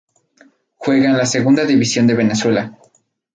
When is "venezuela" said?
2.15-2.75